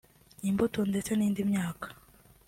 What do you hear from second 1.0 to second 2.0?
n’indi myaka